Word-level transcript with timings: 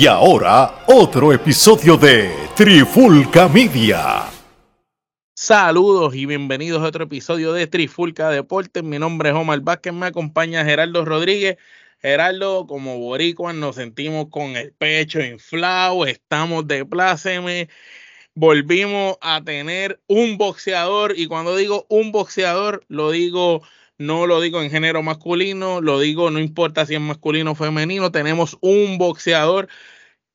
Y 0.00 0.06
ahora, 0.06 0.84
otro 0.86 1.32
episodio 1.32 1.96
de 1.96 2.30
Trifulca 2.54 3.48
Media. 3.48 4.26
Saludos 5.34 6.14
y 6.14 6.24
bienvenidos 6.24 6.80
a 6.82 6.86
otro 6.86 7.02
episodio 7.02 7.52
de 7.52 7.66
Trifulca 7.66 8.30
Deportes. 8.30 8.84
Mi 8.84 9.00
nombre 9.00 9.30
es 9.30 9.34
Omar 9.34 9.58
Vázquez, 9.60 9.92
me 9.92 10.06
acompaña 10.06 10.64
Gerardo 10.64 11.04
Rodríguez. 11.04 11.56
Gerardo, 12.00 12.68
como 12.68 12.96
boricua, 13.00 13.52
nos 13.52 13.74
sentimos 13.74 14.26
con 14.30 14.54
el 14.54 14.72
pecho 14.72 15.20
inflado, 15.20 16.06
estamos 16.06 16.68
de 16.68 16.84
pláceme. 16.84 17.68
Volvimos 18.36 19.16
a 19.20 19.42
tener 19.42 20.00
un 20.06 20.38
boxeador 20.38 21.18
y 21.18 21.26
cuando 21.26 21.56
digo 21.56 21.86
un 21.88 22.12
boxeador, 22.12 22.84
lo 22.86 23.10
digo 23.10 23.62
no 23.98 24.26
lo 24.26 24.40
digo 24.40 24.62
en 24.62 24.70
género 24.70 25.02
masculino, 25.02 25.80
lo 25.80 26.00
digo 26.00 26.30
no 26.30 26.38
importa 26.40 26.86
si 26.86 26.94
es 26.94 27.00
masculino 27.00 27.52
o 27.52 27.54
femenino, 27.54 28.12
tenemos 28.12 28.56
un 28.60 28.98
boxeador 28.98 29.68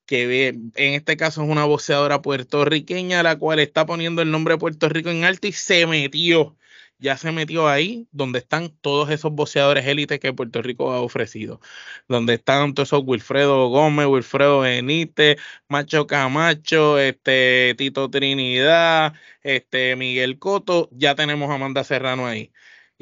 que 0.05 0.47
en 0.49 0.73
este 0.75 1.17
caso 1.17 1.43
es 1.43 1.49
una 1.49 1.65
boxeadora 1.65 2.21
puertorriqueña, 2.21 3.23
la 3.23 3.37
cual 3.37 3.59
está 3.59 3.85
poniendo 3.85 4.21
el 4.21 4.31
nombre 4.31 4.55
de 4.55 4.59
Puerto 4.59 4.89
Rico 4.89 5.09
en 5.09 5.23
alto 5.23 5.47
y 5.47 5.53
se 5.53 5.87
metió, 5.87 6.57
ya 6.99 7.17
se 7.17 7.31
metió 7.31 7.67
ahí 7.67 8.07
donde 8.11 8.39
están 8.39 8.69
todos 8.81 9.09
esos 9.09 9.31
boxeadores 9.33 9.85
élites 9.87 10.19
que 10.19 10.33
Puerto 10.33 10.61
Rico 10.61 10.91
ha 10.91 11.01
ofrecido, 11.01 11.61
donde 12.07 12.35
están 12.35 12.73
todos 12.73 12.89
esos 12.89 13.03
Wilfredo 13.05 13.67
Gómez, 13.69 14.07
Wilfredo 14.07 14.61
Benítez, 14.61 15.37
Macho 15.69 16.07
Camacho, 16.07 16.99
este 16.99 17.75
Tito 17.77 18.09
Trinidad, 18.09 19.13
este 19.41 19.95
Miguel 19.95 20.39
Coto, 20.39 20.89
ya 20.91 21.15
tenemos 21.15 21.49
a 21.49 21.55
Amanda 21.55 21.83
Serrano 21.83 22.27
ahí. 22.27 22.51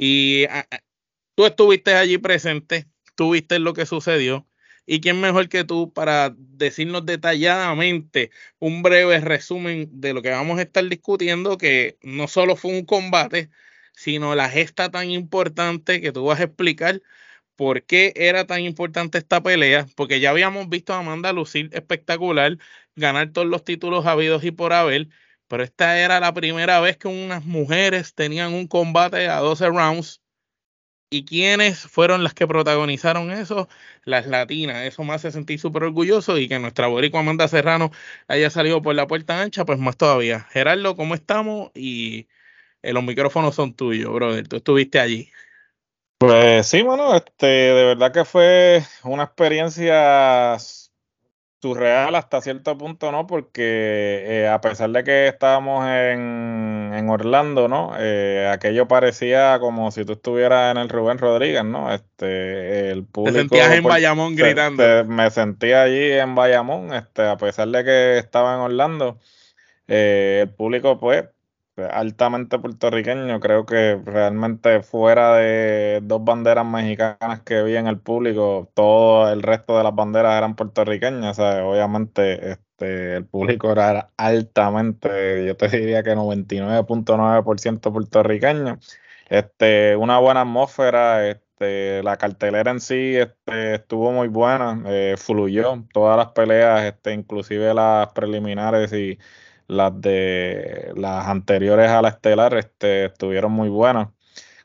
Y 0.04 0.48
tú 1.36 1.46
estuviste 1.46 1.94
allí 1.94 2.18
presente, 2.18 2.88
tú 3.16 3.34
viste 3.34 3.60
lo 3.60 3.74
que 3.74 3.86
sucedió. 3.86 4.48
¿Y 4.88 5.00
quién 5.00 5.22
mejor 5.22 5.48
que 5.48 5.64
tú 5.64 5.94
para 5.94 6.34
decirnos 6.36 7.06
detalladamente 7.06 8.32
un 8.60 8.82
breve 8.82 9.20
resumen 9.20 9.90
de 10.02 10.14
lo 10.14 10.24
que 10.24 10.32
vamos 10.32 10.58
a 10.58 10.64
estar 10.64 10.84
discutiendo, 10.90 11.58
que 11.60 12.00
no 12.02 12.28
solo 12.28 12.56
fue 12.56 12.72
un 12.72 12.84
combate, 12.86 13.52
sino 13.94 14.34
la 14.34 14.50
gesta 14.50 14.90
tan 14.90 15.12
importante 15.12 16.02
que 16.02 16.12
tú 16.12 16.26
vas 16.26 16.40
a 16.40 16.46
explicar 16.46 17.02
por 17.56 17.84
qué 17.84 18.14
era 18.16 18.48
tan 18.48 18.62
importante 18.62 19.20
esta 19.20 19.44
pelea, 19.44 19.86
porque 19.96 20.20
ya 20.20 20.32
habíamos 20.32 20.70
visto 20.70 20.94
a 20.94 21.00
Amanda 21.00 21.34
lucir 21.34 21.70
espectacular, 21.74 22.58
ganar 22.96 23.32
todos 23.34 23.48
los 23.48 23.64
títulos 23.64 24.06
habidos 24.08 24.44
y 24.44 24.52
por 24.52 24.74
haber, 24.74 25.10
pero 25.52 25.66
esta 25.66 26.00
era 26.00 26.22
la 26.22 26.34
primera 26.34 26.80
vez 26.80 26.96
que 26.96 27.10
unas 27.10 27.44
mujeres 27.44 28.16
tenían 28.16 28.54
un 28.54 28.68
combate 28.68 29.28
a 29.28 29.40
12 29.40 29.68
rounds. 29.68 30.22
¿Y 31.10 31.26
quiénes 31.26 31.80
fueron 31.80 32.24
las 32.24 32.34
que 32.34 32.48
protagonizaron 32.48 33.32
eso? 33.32 33.68
Las 34.06 34.28
latinas. 34.28 34.86
Eso 34.86 35.04
me 35.04 35.14
hace 35.14 35.30
sentir 35.30 35.60
súper 35.60 35.84
orgulloso 35.84 36.38
y 36.38 36.48
que 36.48 36.58
nuestra 36.58 36.88
boricua 36.88 37.20
Amanda 37.20 37.50
Serrano 37.50 37.92
haya 38.30 38.50
salido 38.50 38.82
por 38.82 38.96
la 38.96 39.08
puerta 39.08 39.42
ancha, 39.42 39.66
pues 39.66 39.78
más 39.78 39.98
todavía. 39.98 40.48
Gerardo, 40.52 40.96
¿cómo 40.96 41.16
estamos? 41.16 41.72
Y 41.76 42.30
eh, 42.82 42.94
los 42.94 43.04
micrófonos 43.04 43.54
son 43.54 43.74
tuyos, 43.74 44.14
brother. 44.14 44.48
Tú 44.48 44.56
estuviste 44.56 45.02
allí. 45.02 45.34
Pues 46.18 46.66
sí, 46.66 46.82
bueno, 46.82 47.14
este, 47.14 47.46
de 47.46 47.84
verdad 47.88 48.14
que 48.14 48.24
fue 48.24 48.86
una 49.04 49.24
experiencia 49.24 50.58
surreal 51.62 52.16
hasta 52.16 52.42
cierto 52.42 52.78
punto, 52.78 53.12
¿no? 53.12 53.28
Porque 53.28 54.24
eh, 54.26 54.48
a 54.48 54.60
pesar 54.62 54.90
de 54.90 55.04
que 55.04 55.28
estábamos 55.28 55.86
en, 55.88 56.92
en 56.94 57.10
Orlando, 57.10 57.68
¿no? 57.68 57.94
Eh, 58.00 58.50
aquello 58.52 58.88
parecía 58.88 59.60
como 59.60 59.92
si 59.92 60.04
tú 60.04 60.14
estuvieras 60.14 60.72
en 60.72 60.82
el 60.82 60.90
Rubén 60.90 61.20
Rodríguez, 61.20 61.64
¿no? 61.64 61.94
Este, 61.94 62.90
el 62.90 63.06
público... 63.06 63.34
Te 63.34 63.40
sentías 63.42 63.72
en 63.74 63.84
Bayamón 63.84 64.36
gritando. 64.36 65.06
me 65.06 65.30
sentía 65.30 65.84
allí 65.84 66.12
en 66.12 66.34
Bayamón, 66.34 66.94
este, 66.94 67.28
a 67.28 67.38
pesar 67.38 67.68
de 67.68 67.84
que 67.84 68.18
estaba 68.18 68.56
en 68.56 68.62
Orlando. 68.62 69.20
Eh, 69.88 70.40
el 70.44 70.50
público, 70.50 71.00
pues, 71.00 71.26
altamente 71.78 72.60
puertorriqueño. 72.60 73.40
Creo 73.40 73.66
que 73.66 74.00
realmente 74.06 74.82
fuera 74.84 75.36
de 75.38 76.00
dos 76.04 76.24
banderas 76.24 76.66
mexicanas 76.66 77.42
que 77.42 77.64
vi 77.64 77.76
en 77.76 77.88
el 77.88 78.00
público, 78.00 78.72
todo 78.74 79.32
el 79.32 79.44
resto 79.44 79.78
de 79.78 79.84
las 79.84 79.96
banderas 79.96 80.38
eran 80.38 80.56
puertorriqueñas. 80.56 81.40
obviamente 81.40 82.52
este, 82.52 83.16
el 83.18 83.26
público 83.26 83.72
era 83.72 84.12
altamente, 84.18 85.46
yo 85.46 85.56
te 85.58 85.70
diría 85.70 86.04
que 86.04 86.16
99.9% 86.16 87.92
puertorriqueño. 87.94 88.80
Este, 89.30 89.96
una 89.96 90.20
buena 90.20 90.42
atmósfera, 90.42 91.28
este, 91.30 92.04
la 92.04 92.18
cartelera 92.18 92.72
en 92.72 92.82
sí 92.82 93.16
este, 93.16 93.76
estuvo 93.76 94.12
muy 94.12 94.28
buena, 94.28 94.84
eh, 94.88 95.16
fluyó 95.18 95.86
todas 95.94 96.18
las 96.18 96.34
peleas, 96.34 96.84
este, 96.84 97.14
inclusive 97.14 97.74
las 97.74 98.12
preliminares 98.14 98.92
y 98.94 99.20
las 99.68 100.00
de 100.02 100.92
las 100.96 101.28
anteriores 101.28 101.90
a 101.90 102.02
la 102.02 102.10
estelar 102.10 102.56
este, 102.56 103.06
estuvieron 103.06 103.52
muy 103.52 103.70
buenas. 103.70 104.10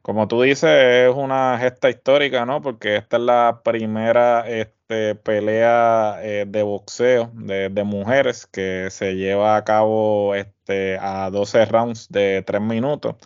Como 0.03 0.29
tú 0.29 0.43
dices, 0.43 0.71
es 0.71 1.15
una 1.15 1.59
gesta 1.59 1.91
histórica, 1.91 2.47
¿no? 2.47 2.62
Porque 2.62 2.97
esta 2.97 3.17
es 3.17 3.23
la 3.25 3.61
primera 3.65 4.49
este, 4.49 5.17
pelea 5.17 6.19
eh, 6.23 6.45
de 6.47 6.62
boxeo 6.62 7.31
de, 7.34 7.84
mujeres 7.84 8.47
que 8.47 8.89
se 8.91 9.17
lleva 9.17 9.57
a 9.57 9.65
cabo 9.65 10.34
este, 10.34 10.99
a 11.01 11.31
12 11.31 11.65
rounds 11.67 12.09
de 12.09 12.43
3 12.47 12.61
minutos. 12.63 13.17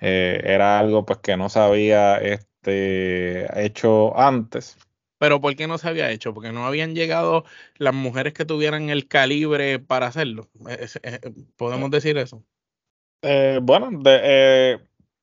Eh, 0.00 0.40
era 0.44 0.78
algo 0.78 1.04
pues 1.06 1.18
que 1.20 1.36
no 1.36 1.48
se 1.48 1.60
había 1.60 2.18
hecho 2.64 4.18
antes 4.18 4.78
pero 5.22 5.40
¿por 5.40 5.54
qué 5.54 5.68
no 5.68 5.78
se 5.78 5.88
había 5.88 6.10
hecho? 6.10 6.34
Porque 6.34 6.50
no 6.50 6.66
habían 6.66 6.96
llegado 6.96 7.44
las 7.76 7.94
mujeres 7.94 8.32
que 8.32 8.44
tuvieran 8.44 8.90
el 8.90 9.06
calibre 9.06 9.78
para 9.78 10.08
hacerlo. 10.08 10.50
¿Podemos 11.56 11.92
decir 11.92 12.18
eso? 12.18 12.42
Eh, 13.22 13.60
bueno, 13.62 14.02
eh, 14.04 14.80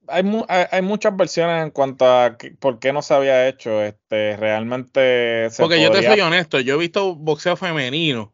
hay, 0.08 0.24
hay, 0.72 0.82
muchas 0.84 1.18
versiones 1.18 1.66
en 1.66 1.72
cuanto 1.72 2.06
a 2.06 2.38
por 2.60 2.80
qué 2.80 2.94
no 2.94 3.02
se 3.02 3.14
había 3.14 3.50
hecho. 3.50 3.84
Este, 3.84 4.38
realmente. 4.38 5.50
Porque 5.58 5.82
yo 5.82 5.92
te 5.92 6.02
soy 6.02 6.22
honesto, 6.22 6.62
yo 6.62 6.76
he 6.76 6.80
visto 6.80 7.16
boxeo 7.16 7.58
femenino, 7.58 8.34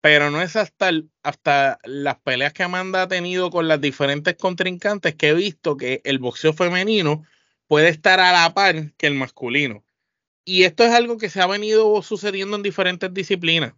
pero 0.00 0.30
no 0.30 0.40
es 0.40 0.54
hasta, 0.54 0.92
hasta 1.24 1.80
las 1.82 2.20
peleas 2.20 2.52
que 2.52 2.62
Amanda 2.62 3.02
ha 3.02 3.08
tenido 3.08 3.50
con 3.50 3.66
las 3.66 3.80
diferentes 3.80 4.36
contrincantes 4.36 5.16
que 5.16 5.30
he 5.30 5.34
visto 5.34 5.76
que 5.76 6.00
el 6.04 6.20
boxeo 6.20 6.52
femenino 6.52 7.24
puede 7.66 7.88
estar 7.88 8.20
a 8.20 8.30
la 8.30 8.54
par 8.54 8.92
que 8.96 9.08
el 9.08 9.14
masculino. 9.16 9.82
Y 10.44 10.64
esto 10.64 10.84
es 10.84 10.92
algo 10.92 11.18
que 11.18 11.28
se 11.30 11.40
ha 11.40 11.46
venido 11.46 12.02
sucediendo 12.02 12.56
en 12.56 12.62
diferentes 12.62 13.12
disciplinas. 13.12 13.74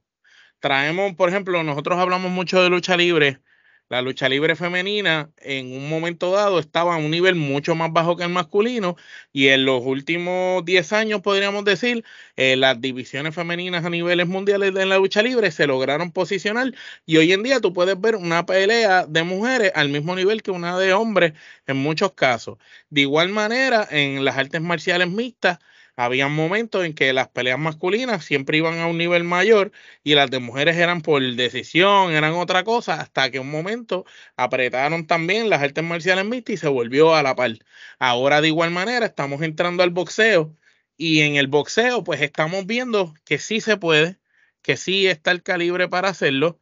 Traemos, 0.61 1.15
por 1.17 1.29
ejemplo, 1.29 1.63
nosotros 1.65 1.99
hablamos 1.99 2.31
mucho 2.31 2.63
de 2.63 2.71
lucha 2.71 2.97
libre. 2.97 3.41
La 3.89 4.01
lucha 4.03 4.29
libre 4.29 4.57
femenina 4.57 5.31
en 5.39 5.73
un 5.73 5.89
momento 5.89 6.33
dado 6.33 6.59
estaba 6.59 6.95
a 6.95 6.99
un 6.99 7.11
nivel 7.11 7.35
mucho 7.35 7.75
más 7.75 7.93
bajo 7.93 8.17
que 8.17 8.25
el 8.25 8.31
masculino 8.31 8.97
y 9.33 9.49
en 9.49 9.67
los 9.67 9.83
últimos 9.85 10.65
10 10.65 10.93
años 10.95 11.21
podríamos 11.21 11.65
decir 11.67 12.05
eh, 12.37 12.57
las 12.57 12.81
divisiones 12.81 13.35
femeninas 13.35 13.85
a 13.85 13.91
niveles 13.91 14.27
mundiales 14.29 14.73
de 14.73 14.87
la 14.87 14.97
lucha 14.97 15.23
libre 15.23 15.51
se 15.51 15.67
lograron 15.67 16.11
posicionar 16.11 16.73
y 17.05 17.19
hoy 17.19 17.33
en 17.33 17.43
día 17.43 17.61
tú 17.61 17.75
puedes 17.75 18.01
ver 18.01 18.17
una 18.17 18.47
pelea 18.47 19.05
de 19.07 19.25
mujeres 19.25 19.73
al 19.75 19.91
mismo 19.91 20.17
nivel 20.17 20.43
que 20.43 20.53
una 20.53 20.79
de 20.79 20.95
hombres 20.95 21.35
en 21.67 21.77
muchos 21.77 22.13
casos. 22.15 22.57
De 22.89 23.03
igual 23.03 23.29
manera 23.29 23.87
en 23.91 24.25
las 24.25 24.39
artes 24.39 24.63
marciales 24.63 25.11
mixtas 25.11 25.59
había 26.05 26.29
momentos 26.29 26.85
en 26.85 26.95
que 26.95 27.13
las 27.13 27.29
peleas 27.29 27.59
masculinas 27.59 28.25
siempre 28.25 28.59
iban 28.59 28.79
a 28.81 28.87
un 28.87 28.99
nivel 28.99 29.25
mayor 29.25 29.73
y 30.03 30.15
las 30.15 30.31
de 30.31 30.39
mujeres 30.41 30.77
eran 30.77 31.01
por 31.03 31.23
decisión, 31.23 32.13
eran 32.13 32.33
otra 32.35 32.65
cosa, 32.65 33.01
hasta 33.01 33.31
que 33.31 33.39
un 33.41 33.51
momento 33.51 34.05
apretaron 34.37 35.07
también 35.07 35.51
las 35.51 35.63
artes 35.63 35.85
marciales 35.85 36.25
mixtas 36.25 36.55
y 36.55 36.57
se 36.59 36.69
volvió 36.69 37.15
a 37.15 37.23
la 37.23 37.37
par. 37.37 37.53
Ahora 37.99 38.41
de 38.41 38.49
igual 38.49 38.71
manera 38.71 39.07
estamos 39.07 39.43
entrando 39.43 39.83
al 39.83 39.91
boxeo 39.91 40.57
y 40.97 41.21
en 41.21 41.37
el 41.37 41.47
boxeo 41.47 42.05
pues 42.05 42.21
estamos 42.23 42.67
viendo 42.67 43.15
que 43.25 43.39
sí 43.39 43.61
se 43.61 43.77
puede, 43.77 44.19
que 44.63 44.77
sí 44.77 45.07
está 45.07 45.31
el 45.31 45.43
calibre 45.43 45.89
para 45.89 46.09
hacerlo 46.09 46.59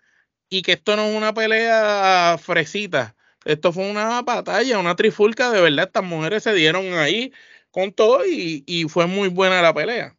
y 0.49 0.63
que 0.63 0.73
esto 0.73 0.97
no 0.97 1.07
es 1.07 1.17
una 1.17 1.33
pelea 1.35 2.37
fresita. 2.43 3.17
Esto 3.45 3.73
fue 3.73 3.91
una 3.91 4.21
batalla, 4.23 4.79
una 4.79 4.97
trifulca, 4.97 5.51
de 5.51 5.63
verdad, 5.63 5.87
estas 5.87 6.05
mujeres 6.05 6.43
se 6.43 6.53
dieron 6.55 6.93
ahí 6.95 7.33
con 7.71 7.93
todo 7.93 8.27
y, 8.27 8.65
y 8.67 8.85
fue 8.89 9.07
muy 9.07 9.29
buena 9.29 9.63
la 9.63 9.75
pelea. 9.75 10.17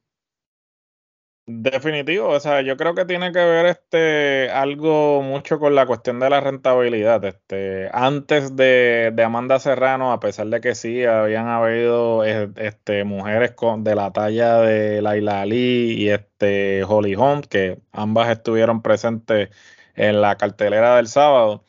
Definitivo, 1.48 2.30
o 2.30 2.40
sea, 2.40 2.62
yo 2.62 2.78
creo 2.78 2.94
que 2.94 3.04
tiene 3.04 3.32
que 3.32 3.40
ver 3.40 3.66
este 3.66 4.50
algo 4.52 5.22
mucho 5.24 5.60
con 5.60 5.74
la 5.76 5.86
cuestión 5.88 6.20
de 6.20 6.30
la 6.30 6.40
rentabilidad. 6.40 7.26
Este, 7.26 7.90
antes 7.92 8.56
de, 8.56 9.12
de 9.14 9.24
Amanda 9.24 9.60
Serrano, 9.60 10.14
a 10.14 10.20
pesar 10.20 10.48
de 10.48 10.62
que 10.62 10.76
sí 10.76 11.04
habían 11.04 11.48
habido 11.48 12.24
eh, 12.24 12.50
este, 12.58 13.04
mujeres 13.04 13.52
con, 13.52 13.84
de 13.84 13.96
la 13.96 14.14
talla 14.14 14.60
de 14.60 15.02
Laila 15.02 15.42
Ali 15.42 15.94
y 15.98 16.10
este 16.10 16.84
Holly 16.84 17.16
Holm, 17.16 17.42
que 17.42 17.80
ambas 17.92 18.30
estuvieron 18.30 18.82
presentes 18.82 19.50
en 19.96 20.22
la 20.22 20.38
cartelera 20.38 20.96
del 20.98 21.08
sábado 21.08 21.66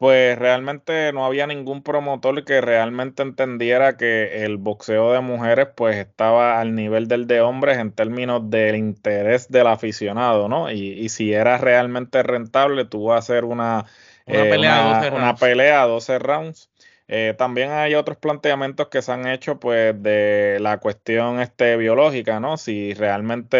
pues 0.00 0.38
realmente 0.38 1.12
no 1.12 1.26
había 1.26 1.46
ningún 1.46 1.82
promotor 1.82 2.42
que 2.46 2.62
realmente 2.62 3.22
entendiera 3.22 3.98
que 3.98 4.46
el 4.46 4.56
boxeo 4.56 5.12
de 5.12 5.20
mujeres 5.20 5.68
pues 5.76 5.96
estaba 5.96 6.58
al 6.58 6.74
nivel 6.74 7.06
del 7.06 7.26
de 7.26 7.42
hombres 7.42 7.76
en 7.76 7.92
términos 7.92 8.48
del 8.48 8.76
interés 8.76 9.50
del 9.50 9.66
aficionado, 9.66 10.48
¿no? 10.48 10.70
Y, 10.70 11.06
si 11.10 11.34
era 11.34 11.58
realmente 11.58 12.22
rentable, 12.22 12.86
tuvo 12.86 13.12
a 13.12 13.18
hacer 13.18 13.44
una, 13.44 13.84
una, 14.24 14.46
eh, 14.46 14.48
pelea, 14.48 15.10
una, 15.12 15.36
pelea, 15.36 15.82
12 15.82 16.18
rounds. 16.18 16.70
Eh, 17.06 17.34
también 17.36 17.70
hay 17.70 17.94
otros 17.94 18.16
planteamientos 18.16 18.88
que 18.88 19.02
se 19.02 19.12
han 19.12 19.26
hecho 19.26 19.60
pues 19.60 20.02
de 20.02 20.56
la 20.62 20.78
cuestión 20.78 21.40
este 21.40 21.76
biológica, 21.76 22.40
¿no? 22.40 22.56
Si 22.56 22.94
realmente 22.94 23.58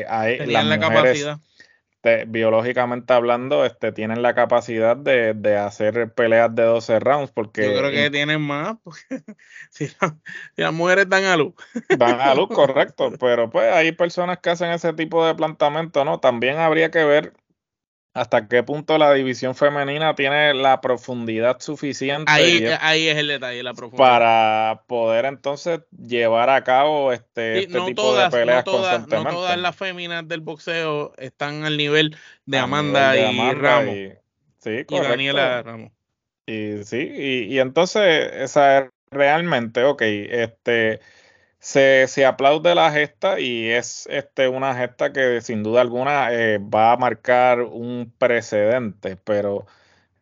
eh, 0.00 0.06
hay 0.08 0.44
las 0.44 0.64
la 0.64 0.80
capacidad 0.80 1.38
este, 2.04 2.24
biológicamente 2.24 3.12
hablando, 3.12 3.64
este, 3.64 3.92
tienen 3.92 4.22
la 4.22 4.34
capacidad 4.34 4.96
de, 4.96 5.56
hacer 5.56 6.12
peleas 6.12 6.52
de 6.52 6.64
12 6.64 6.98
rounds. 6.98 7.30
Porque 7.30 7.64
Yo 7.64 7.78
creo 7.78 7.92
que 7.92 8.10
tienen 8.10 8.40
más, 8.40 8.76
porque 8.82 9.22
si, 9.70 9.86
las 10.56 10.72
mujeres 10.72 11.08
dan 11.08 11.24
a 11.24 11.36
luz. 11.36 11.54
Dan 11.96 12.20
a 12.20 12.34
luz, 12.34 12.48
correcto. 12.52 13.12
Pero 13.20 13.50
pues 13.50 13.72
hay 13.72 13.92
personas 13.92 14.38
que 14.38 14.50
hacen 14.50 14.72
ese 14.72 14.92
tipo 14.94 15.24
de 15.24 15.36
planteamiento, 15.36 16.04
¿no? 16.04 16.18
También 16.18 16.58
habría 16.58 16.90
que 16.90 17.04
ver 17.04 17.34
hasta 18.14 18.46
qué 18.46 18.62
punto 18.62 18.98
la 18.98 19.12
división 19.14 19.54
femenina 19.54 20.14
tiene 20.14 20.52
la 20.52 20.80
profundidad 20.80 21.60
suficiente 21.60 22.30
ahí, 22.30 22.64
ahí 22.80 23.08
es 23.08 23.16
el 23.16 23.28
detalle 23.28 23.62
la 23.62 23.72
profundidad. 23.72 24.08
para 24.08 24.82
poder 24.86 25.24
entonces 25.24 25.80
llevar 25.90 26.50
a 26.50 26.62
cabo 26.62 27.12
este, 27.12 27.60
este 27.60 27.80
tipo 27.80 28.14
de 28.14 28.28
peleas 28.28 28.66
no 28.66 28.72
todas, 28.72 29.08
no 29.08 29.24
todas 29.24 29.58
las 29.58 29.74
féminas 29.74 30.28
del 30.28 30.40
boxeo 30.40 31.14
están 31.16 31.64
al 31.64 31.76
nivel 31.76 32.16
de 32.44 32.58
Amanda, 32.58 33.16
y 33.16 33.52
Ramos. 33.54 33.94
sí, 34.58 34.84
y 34.88 35.00
Daniela 35.00 35.62
Ramos. 35.62 35.90
Y 36.46 36.84
sí 36.84 36.98
y, 36.98 37.54
y 37.54 37.60
entonces 37.60 38.30
esa 38.34 38.90
realmente 39.10 39.84
ok 39.84 40.02
este 40.02 41.00
se, 41.62 42.08
se, 42.08 42.26
aplaude 42.26 42.74
la 42.74 42.90
gesta 42.90 43.38
y 43.38 43.68
es 43.68 44.08
este, 44.10 44.48
una 44.48 44.74
gesta 44.74 45.12
que 45.12 45.40
sin 45.42 45.62
duda 45.62 45.80
alguna 45.80 46.32
eh, 46.32 46.58
va 46.58 46.90
a 46.90 46.96
marcar 46.96 47.60
un 47.60 48.12
precedente, 48.18 49.16
pero 49.16 49.66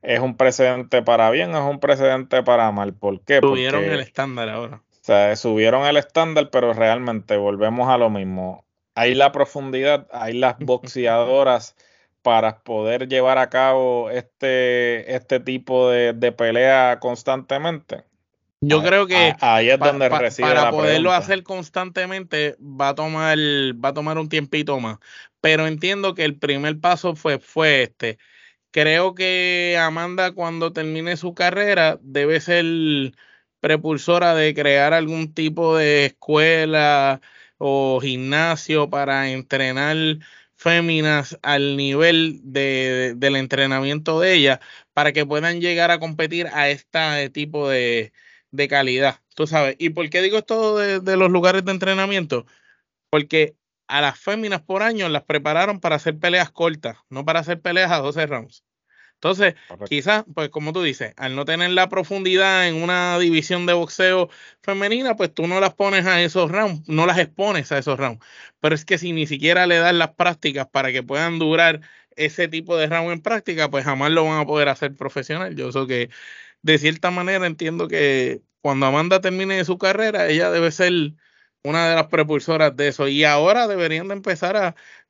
es 0.02 0.20
un 0.20 0.36
precedente 0.36 1.02
para 1.02 1.30
bien, 1.30 1.52
es 1.52 1.62
un 1.62 1.80
precedente 1.80 2.42
para 2.42 2.70
mal. 2.72 2.92
¿Por 2.92 3.22
qué? 3.22 3.40
Subieron 3.40 3.84
el 3.84 4.00
estándar 4.00 4.50
ahora. 4.50 4.82
O 4.90 4.98
sea, 5.00 5.34
subieron 5.34 5.86
el 5.86 5.96
estándar, 5.96 6.50
pero 6.50 6.74
realmente 6.74 7.38
volvemos 7.38 7.88
a 7.88 7.96
lo 7.96 8.10
mismo. 8.10 8.66
Hay 8.94 9.14
la 9.14 9.32
profundidad, 9.32 10.08
hay 10.12 10.34
las 10.34 10.58
boxeadoras 10.58 11.74
para 12.20 12.58
poder 12.62 13.08
llevar 13.08 13.38
a 13.38 13.48
cabo 13.48 14.10
este, 14.10 15.14
este 15.14 15.40
tipo 15.40 15.88
de, 15.88 16.12
de 16.12 16.32
pelea 16.32 16.98
constantemente. 17.00 18.04
Yo 18.62 18.82
creo 18.82 19.06
que 19.06 19.34
ahí 19.40 19.70
es 19.70 19.78
donde 19.78 20.10
para 20.10 20.70
poderlo 20.70 21.12
hacer 21.12 21.42
constantemente 21.42 22.56
va 22.60 22.90
a 22.90 22.94
tomar 22.94 23.38
va 23.38 23.88
a 23.90 23.94
tomar 23.94 24.18
un 24.18 24.28
tiempito 24.28 24.78
más, 24.80 24.98
pero 25.40 25.66
entiendo 25.66 26.14
que 26.14 26.24
el 26.24 26.36
primer 26.38 26.78
paso 26.78 27.16
fue 27.16 27.38
fue 27.38 27.82
este. 27.84 28.18
Creo 28.70 29.14
que 29.14 29.78
Amanda 29.80 30.32
cuando 30.32 30.72
termine 30.72 31.16
su 31.16 31.34
carrera 31.34 31.98
debe 32.02 32.40
ser 32.40 32.64
prepulsora 33.60 34.34
de 34.34 34.54
crear 34.54 34.92
algún 34.94 35.32
tipo 35.34 35.76
de 35.76 36.06
escuela 36.06 37.20
o 37.58 38.00
gimnasio 38.00 38.90
para 38.90 39.30
entrenar 39.30 39.96
féminas 40.56 41.38
al 41.42 41.76
nivel 41.76 42.40
de, 42.42 43.14
del 43.16 43.36
entrenamiento 43.36 44.20
de 44.20 44.34
ella 44.34 44.60
para 44.92 45.12
que 45.12 45.26
puedan 45.26 45.60
llegar 45.60 45.90
a 45.90 45.98
competir 45.98 46.48
a 46.48 46.68
este 46.68 47.30
tipo 47.30 47.68
de, 47.68 48.12
de 48.50 48.68
calidad, 48.68 49.20
tú 49.34 49.46
sabes. 49.46 49.76
¿Y 49.78 49.90
por 49.90 50.08
qué 50.10 50.22
digo 50.22 50.38
esto 50.38 50.76
de, 50.78 51.16
los 51.16 51.30
lugares 51.30 51.64
de 51.64 51.72
entrenamiento? 51.72 52.46
Porque 53.10 53.56
a 53.88 54.00
las 54.00 54.18
féminas 54.18 54.62
por 54.62 54.82
año 54.82 55.08
las 55.08 55.24
prepararon 55.24 55.80
para 55.80 55.96
hacer 55.96 56.18
peleas 56.18 56.50
cortas, 56.50 56.98
no 57.10 57.24
para 57.24 57.40
hacer 57.40 57.60
peleas 57.60 57.90
a 57.92 57.98
12 57.98 58.26
rounds. 58.26 58.64
Entonces, 59.14 59.54
quizás, 59.86 60.24
pues 60.34 60.48
como 60.48 60.72
tú 60.72 60.82
dices, 60.82 61.12
al 61.18 61.36
no 61.36 61.44
tener 61.44 61.70
la 61.72 61.90
profundidad 61.90 62.66
en 62.66 62.82
una 62.82 63.18
división 63.18 63.66
de 63.66 63.74
boxeo 63.74 64.30
femenina, 64.62 65.14
pues 65.14 65.34
tú 65.34 65.46
no 65.46 65.60
las 65.60 65.74
pones 65.74 66.06
a 66.06 66.22
esos 66.22 66.50
rounds, 66.50 66.88
no 66.88 67.04
las 67.04 67.18
expones 67.18 67.70
a 67.70 67.76
esos 67.78 67.98
rounds. 67.98 68.24
Pero 68.60 68.74
es 68.74 68.86
que 68.86 68.96
si 68.96 69.12
ni 69.12 69.26
siquiera 69.26 69.66
le 69.66 69.76
das 69.76 69.92
las 69.94 70.14
prácticas 70.14 70.66
para 70.68 70.90
que 70.90 71.02
puedan 71.02 71.38
durar 71.38 71.82
ese 72.16 72.48
tipo 72.48 72.78
de 72.78 72.86
round 72.86 73.12
en 73.12 73.20
práctica, 73.20 73.70
pues 73.70 73.84
jamás 73.84 74.10
lo 74.10 74.24
van 74.24 74.40
a 74.40 74.46
poder 74.46 74.68
hacer 74.70 74.94
profesional. 74.94 75.54
Yo 75.54 75.70
sé 75.70 75.86
que 75.86 76.10
de 76.62 76.78
cierta 76.78 77.10
manera 77.10 77.46
entiendo 77.46 77.88
que 77.88 78.42
cuando 78.60 78.86
Amanda 78.86 79.20
termine 79.20 79.64
su 79.64 79.78
carrera, 79.78 80.28
ella 80.28 80.50
debe 80.50 80.70
ser 80.72 80.92
una 81.62 81.88
de 81.90 81.94
las 81.96 82.06
propulsoras 82.08 82.76
de 82.76 82.88
eso. 82.88 83.08
Y 83.08 83.24
ahora 83.24 83.66
deberían 83.68 84.08
de 84.08 84.14
empezar 84.14 84.56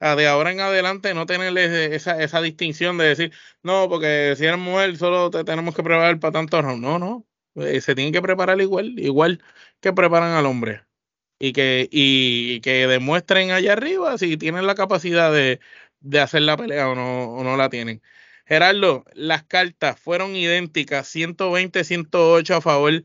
a, 0.00 0.17
de 0.17 0.26
ahora 0.29 0.52
en 0.52 0.61
adelante 0.61 1.14
no 1.14 1.26
tener 1.26 1.56
esa, 1.58 2.20
esa 2.23 2.41
distinción 2.43 2.99
de 2.99 3.05
decir, 3.06 3.32
no, 3.62 3.88
porque 3.88 4.35
si 4.37 4.47
eres 4.47 4.58
mujer 4.58 4.97
solo 4.97 5.31
te 5.31 5.44
tenemos 5.44 5.75
que 5.75 5.82
preparar 5.82 6.19
para 6.20 6.32
tanto 6.32 6.62
No, 6.62 6.99
no. 6.99 7.26
Eh, 7.56 7.81
se 7.81 7.94
tienen 7.94 8.12
que 8.12 8.23
preparar 8.23 8.61
igual, 8.61 8.99
igual 8.99 9.43
que 9.81 9.93
preparan 9.93 10.32
al 10.32 10.47
hombre. 10.47 10.82
Y 11.38 11.52
que, 11.52 11.88
y 11.91 12.61
que 12.61 12.87
demuestren 12.87 13.50
allá 13.50 13.73
arriba 13.75 14.19
si 14.19 14.37
tienen 14.37 14.67
la 14.67 14.75
capacidad 14.75 15.32
de, 15.32 15.61
de 16.00 16.20
hacer 16.20 16.43
la 16.43 16.56
pelea 16.56 16.88
o 16.91 16.94
no, 16.94 17.32
o 17.35 17.44
no 17.44 17.56
la 17.56 17.70
tienen. 17.70 18.02
Gerardo, 18.50 19.05
las 19.14 19.44
cartas 19.44 20.00
fueron 20.00 20.35
idénticas, 20.35 21.06
120-108 21.14 22.56
a 22.56 22.61
favor 22.61 23.05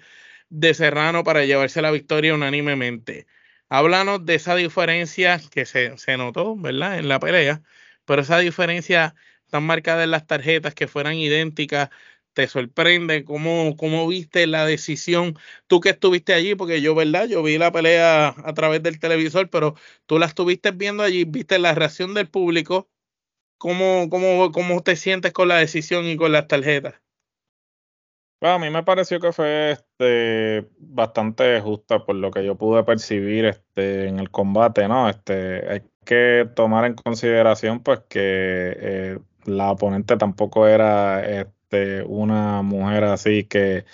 de 0.49 0.73
Serrano 0.73 1.23
para 1.23 1.45
llevarse 1.45 1.83
la 1.83 1.91
victoria 1.91 2.33
unánimemente. 2.33 3.27
Háblanos 3.69 4.25
de 4.25 4.35
esa 4.35 4.55
diferencia 4.55 5.39
que 5.51 5.65
se, 5.67 5.95
se, 5.99 6.17
notó, 6.17 6.55
¿verdad? 6.55 6.97
En 6.97 7.09
la 7.09 7.19
pelea, 7.19 7.61
pero 8.05 8.23
esa 8.23 8.39
diferencia 8.39 9.13
tan 9.51 9.63
marcada 9.63 10.03
en 10.03 10.11
las 10.11 10.25
tarjetas 10.25 10.73
que 10.73 10.87
fueran 10.87 11.13
idénticas, 11.13 11.89
¿te 12.33 12.47
sorprende? 12.47 13.23
¿Cómo, 13.23 13.75
cómo 13.77 14.07
viste 14.07 14.47
la 14.47 14.65
decisión? 14.65 15.37
Tú 15.67 15.79
que 15.79 15.89
estuviste 15.91 16.33
allí, 16.33 16.55
porque 16.55 16.81
yo, 16.81 16.95
¿verdad? 16.95 17.27
Yo 17.27 17.43
vi 17.43 17.59
la 17.59 17.71
pelea 17.71 18.29
a 18.29 18.53
través 18.55 18.81
del 18.81 18.99
televisor, 18.99 19.51
pero 19.51 19.75
tú 20.07 20.17
la 20.17 20.25
estuviste 20.25 20.71
viendo 20.71 21.03
allí, 21.03 21.23
viste 21.25 21.59
la 21.59 21.75
reacción 21.75 22.15
del 22.15 22.29
público 22.29 22.89
¿Cómo, 23.57 24.09
cómo, 24.09 24.51
cómo 24.51 24.81
te 24.81 24.95
sientes 24.95 25.33
con 25.33 25.47
la 25.47 25.57
decisión 25.57 26.05
y 26.05 26.17
con 26.17 26.31
las 26.31 26.47
tarjetas? 26.47 26.95
Pues 28.39 28.51
a 28.51 28.59
mí 28.59 28.69
me 28.69 28.83
pareció 28.83 29.19
que 29.19 29.31
fue 29.31 29.71
este, 29.71 30.67
bastante 30.77 31.59
justa 31.61 32.05
por 32.05 32.15
lo 32.15 32.31
que 32.31 32.45
yo 32.45 32.55
pude 32.55 32.83
percibir 32.83 33.45
este, 33.45 34.07
en 34.07 34.19
el 34.19 34.29
combate, 34.29 34.87
¿no? 34.87 35.09
Este, 35.09 35.67
hay 35.69 35.83
que 36.05 36.47
tomar 36.55 36.85
en 36.85 36.95
consideración 36.95 37.79
pues 37.81 38.01
que 38.09 38.19
eh, 38.19 39.19
la 39.45 39.71
oponente 39.71 40.17
tampoco 40.17 40.67
era 40.67 41.25
este, 41.25 42.03
una 42.03 42.61
mujer 42.61 43.05
así 43.05 43.45
que 43.45 43.85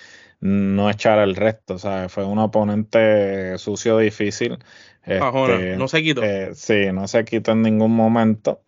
no 0.41 0.89
echara 0.89 1.23
el 1.23 1.35
resto, 1.35 1.75
o 1.75 1.79
sea, 1.79 2.09
fue 2.09 2.25
un 2.25 2.39
oponente 2.39 3.57
sucio, 3.59 3.99
difícil. 3.99 4.57
Este, 5.03 5.77
no 5.77 5.87
se 5.87 6.01
quitó. 6.01 6.23
Eh, 6.23 6.51
sí, 6.55 6.91
no 6.91 7.07
se 7.07 7.23
quitó 7.25 7.51
en 7.51 7.61
ningún 7.61 7.95
momento. 7.95 8.61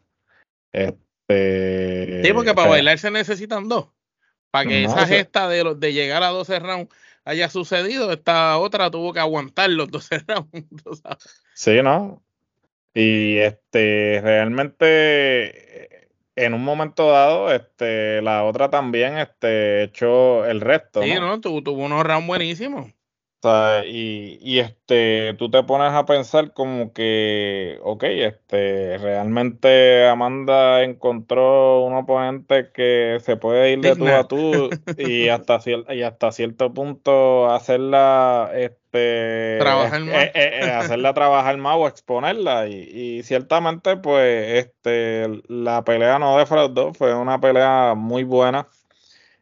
Este, 0.74 2.24
sí, 2.24 2.34
porque 2.34 2.54
para 2.54 2.70
bailar 2.70 3.00
se 3.00 3.12
necesitan 3.12 3.70
dos. 3.70 3.88
Para 4.52 4.70
que 4.70 4.84
esa 4.84 5.08
gesta 5.08 5.48
de, 5.48 5.76
de 5.76 5.94
llegar 5.94 6.22
a 6.22 6.28
12 6.28 6.60
rounds 6.60 6.94
haya 7.24 7.50
sucedido, 7.50 8.12
esta 8.12 8.58
otra 8.58 8.92
tuvo 8.92 9.14
que 9.14 9.20
aguantar 9.20 9.70
los 9.70 9.90
12 9.90 10.20
rounds. 10.28 11.02
Sí, 11.54 11.82
¿no? 11.82 12.22
Y 12.94 13.38
este, 13.38 14.20
realmente 14.22 16.10
en 16.36 16.54
un 16.54 16.64
momento 16.64 17.10
dado, 17.10 17.54
este, 17.54 18.22
la 18.22 18.44
otra 18.44 18.70
también 18.70 19.18
este, 19.18 19.84
echó 19.84 20.46
el 20.46 20.62
resto. 20.62 21.02
Sí, 21.02 21.14
¿no? 21.16 21.40
tuvo 21.40 21.72
unos 21.72 22.04
rounds 22.04 22.28
buenísimos 22.28 22.92
y, 23.86 24.40
y, 24.42 24.60
este, 24.60 25.34
tú 25.38 25.50
te 25.50 25.64
pones 25.64 25.92
a 25.92 26.06
pensar 26.06 26.54
como 26.54 26.94
que, 26.94 27.80
ok, 27.84 28.04
este, 28.04 28.98
realmente 28.98 30.08
Amanda 30.08 30.84
encontró 30.84 31.84
un 31.84 31.96
oponente 31.96 32.72
que 32.74 33.18
se 33.22 33.36
puede 33.36 33.74
ir 33.74 33.82
de 33.82 33.96
tú 33.96 34.08
a 34.08 34.28
tú 34.28 34.70
y 34.98 35.28
hasta, 35.28 35.60
y 35.90 36.02
hasta 36.04 36.32
cierto 36.32 36.74
punto 36.74 37.52
hacerla, 37.52 38.52
este, 38.56 39.58
trabajar 39.60 40.02
más. 40.02 40.14
Eh, 40.14 40.32
eh, 40.34 40.60
eh, 40.62 40.72
hacerla 40.72 41.14
trabajar 41.14 41.58
más 41.58 41.76
o 41.78 41.88
exponerla 41.88 42.68
y, 42.68 42.74
y, 42.74 43.24
ciertamente, 43.24 43.98
pues, 43.98 44.66
este, 44.66 45.42
la 45.48 45.84
pelea 45.84 46.18
no 46.20 46.38
defraudó, 46.38 46.94
fue 46.94 47.14
una 47.14 47.42
pelea 47.42 47.94
muy 47.96 48.24
buena. 48.24 48.68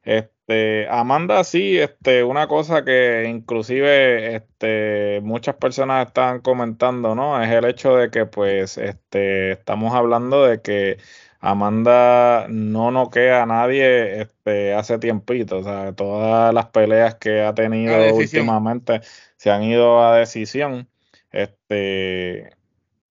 Este, 0.04 0.88
Amanda, 0.90 1.44
sí, 1.44 1.78
este, 1.78 2.24
una 2.24 2.48
cosa 2.48 2.84
que 2.84 3.26
inclusive 3.30 4.36
este, 4.36 5.22
muchas 5.22 5.56
personas 5.56 6.08
están 6.08 6.42
comentando, 6.42 7.16
¿no? 7.16 7.42
Es 7.42 7.52
el 7.52 7.66
hecho 7.66 7.96
de 7.96 8.10
que, 8.10 8.26
pues, 8.26 8.78
este, 8.78 9.52
estamos 9.52 9.94
hablando 9.94 10.46
de 10.46 10.62
que 10.62 10.98
Amanda 11.40 12.48
no 12.50 12.92
noquea 12.92 13.44
a 13.44 13.46
nadie 13.46 14.22
este, 14.22 14.74
hace 14.74 15.00
tiempito. 15.00 15.60
O 15.60 15.64
sea, 15.64 15.94
todas 15.94 16.54
las 16.54 16.68
peleas 16.68 17.16
que 17.16 17.42
ha 17.42 17.54
tenido 17.54 18.14
últimamente 18.16 19.02
se 19.38 19.52
han 19.52 19.64
ido 19.64 20.04
a 20.04 20.18
decisión. 20.18 20.88
Este, 21.32 22.52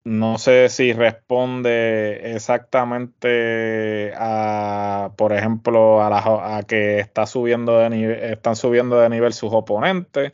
no 0.04 0.38
sé 0.38 0.68
si 0.70 0.92
responde 0.92 2.34
exactamente 2.34 4.12
a, 4.16 5.12
por 5.16 5.32
ejemplo, 5.32 6.02
a, 6.02 6.58
a 6.58 6.62
que 6.62 7.00
está 7.00 7.26
subiendo 7.26 7.78
de 7.78 7.90
nivel, 7.90 8.18
están 8.24 8.56
subiendo 8.56 8.98
de 8.98 9.08
nivel 9.10 9.32
sus 9.32 9.52
oponentes 9.52 10.32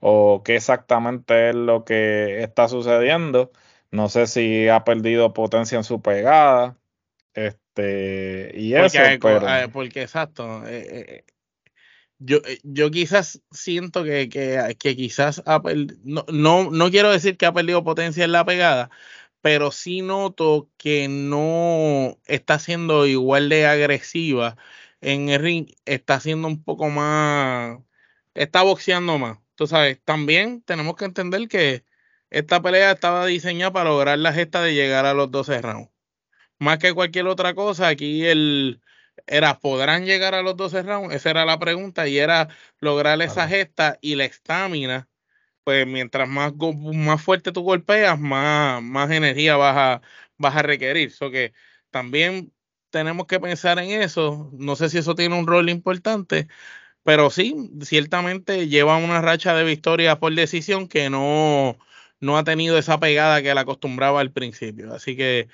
o 0.00 0.42
qué 0.44 0.56
exactamente 0.56 1.50
es 1.50 1.54
lo 1.54 1.84
que 1.84 2.42
está 2.42 2.68
sucediendo. 2.68 3.50
No 3.90 4.08
sé 4.08 4.26
si 4.26 4.68
ha 4.68 4.84
perdido 4.84 5.32
potencia 5.32 5.76
en 5.76 5.84
su 5.84 6.00
pegada. 6.00 6.76
Este, 7.34 8.52
y 8.54 8.74
porque, 8.74 9.14
eso, 9.14 9.20
pero... 9.20 9.46
porque 9.72 10.02
exacto. 10.02 10.66
Eh, 10.66 10.86
eh, 10.88 11.24
yo, 12.20 12.38
eh, 12.46 12.60
yo 12.62 12.90
quizás 12.90 13.42
siento 13.50 14.04
que, 14.04 14.28
que, 14.28 14.76
que 14.78 14.96
quizás 14.96 15.42
no, 16.04 16.24
no, 16.32 16.70
no 16.70 16.90
quiero 16.90 17.10
decir 17.10 17.36
que 17.36 17.46
ha 17.46 17.52
perdido 17.52 17.82
potencia 17.84 18.24
en 18.24 18.32
la 18.32 18.44
pegada, 18.44 18.90
pero 19.42 19.72
sí 19.72 20.02
noto 20.02 20.70
que 20.76 21.08
no 21.08 22.18
está 22.26 22.58
siendo 22.58 23.06
igual 23.06 23.48
de 23.48 23.66
agresiva 23.66 24.56
en 25.00 25.30
el 25.30 25.40
ring, 25.42 25.68
está 25.86 26.20
siendo 26.20 26.48
un 26.48 26.62
poco 26.62 26.90
más, 26.90 27.78
está 28.34 28.62
boxeando 28.62 29.18
más. 29.18 29.38
Tú 29.54 29.66
sabes, 29.66 30.00
también 30.04 30.62
tenemos 30.62 30.96
que 30.96 31.06
entender 31.06 31.48
que 31.48 31.84
esta 32.30 32.62
pelea 32.62 32.92
estaba 32.92 33.26
diseñada 33.26 33.72
para 33.72 33.90
lograr 33.90 34.18
la 34.18 34.32
gesta 34.32 34.62
de 34.62 34.74
llegar 34.74 35.06
a 35.06 35.14
los 35.14 35.30
12 35.30 35.60
rounds. 35.62 35.90
Más 36.58 36.78
que 36.78 36.94
cualquier 36.94 37.26
otra 37.28 37.54
cosa, 37.54 37.88
aquí 37.88 38.24
el 38.26 38.80
era, 39.26 39.58
¿podrán 39.60 40.04
llegar 40.06 40.34
a 40.34 40.42
los 40.42 40.56
12 40.56 40.82
rounds? 40.82 41.14
Esa 41.14 41.30
era 41.30 41.44
la 41.44 41.58
pregunta 41.58 42.08
y 42.08 42.18
era 42.18 42.48
lograr 42.80 43.20
esa 43.22 43.48
gesta 43.48 43.98
y 44.00 44.16
la 44.16 44.24
estamina. 44.24 45.08
Pues 45.64 45.86
mientras 45.86 46.28
más, 46.28 46.54
más 46.94 47.22
fuerte 47.22 47.52
tú 47.52 47.62
golpeas, 47.62 48.18
más, 48.18 48.82
más 48.82 49.10
energía 49.10 49.56
vas 49.56 49.76
a, 49.76 50.02
vas 50.38 50.56
a 50.56 50.62
requerir. 50.62 51.12
So 51.12 51.30
que 51.30 51.52
también 51.90 52.52
tenemos 52.90 53.26
que 53.26 53.40
pensar 53.40 53.78
en 53.78 53.90
eso. 54.02 54.50
No 54.52 54.76
sé 54.76 54.90
si 54.90 54.98
eso 54.98 55.14
tiene 55.14 55.38
un 55.38 55.46
rol 55.46 55.70
importante, 55.70 56.48
pero 57.02 57.30
sí, 57.30 57.54
ciertamente 57.82 58.68
lleva 58.68 58.96
una 58.98 59.20
racha 59.20 59.54
de 59.54 59.64
victorias 59.64 60.18
por 60.18 60.34
decisión 60.34 60.88
que 60.88 61.10
no, 61.10 61.78
no 62.20 62.38
ha 62.38 62.44
tenido 62.44 62.78
esa 62.78 63.00
pegada 63.00 63.42
que 63.42 63.54
la 63.54 63.62
acostumbraba 63.62 64.20
al 64.20 64.32
principio. 64.32 64.92
Así 64.94 65.16
que, 65.16 65.48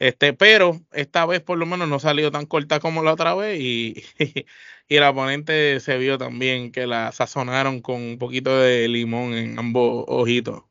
este, 0.00 0.32
pero 0.34 0.80
esta 0.92 1.26
vez 1.26 1.42
por 1.42 1.58
lo 1.58 1.66
menos 1.66 1.88
no 1.88 2.00
salió 2.00 2.30
tan 2.32 2.46
corta 2.46 2.80
como 2.80 3.02
la 3.04 3.12
otra 3.14 3.34
vez 3.34 3.60
y, 3.60 4.04
y 4.88 4.96
el 4.96 5.04
oponente 5.04 5.80
se 5.80 5.98
vio 5.98 6.18
también 6.18 6.72
que 6.72 6.86
la 6.88 7.12
sazonaron 7.12 7.80
con 7.82 8.02
un 8.02 8.18
poquito 8.18 8.58
de 8.58 8.88
limón 8.88 9.34
en 9.34 9.58
ambos 9.58 10.04
ojitos. 10.08 10.64